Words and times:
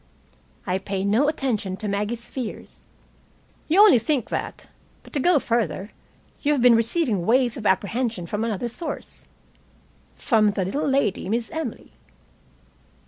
"I 0.65 0.79
pay 0.79 1.03
no 1.05 1.27
attention 1.29 1.77
to 1.77 1.87
Maggie's 1.87 2.27
fears." 2.27 2.85
"You 3.67 3.81
only 3.81 3.99
think 3.99 4.29
that. 4.29 4.67
But 5.03 5.13
to 5.13 5.19
go 5.19 5.37
further 5.37 5.91
you 6.41 6.53
have 6.53 6.61
been 6.63 6.73
receiving 6.73 7.23
waves 7.23 7.55
of 7.55 7.67
apprehension 7.67 8.25
from 8.25 8.43
another 8.43 8.67
source 8.67 9.27
from 10.15 10.53
the 10.53 10.65
little 10.65 10.87
lady, 10.87 11.29
Miss 11.29 11.51
Emily." 11.51 11.91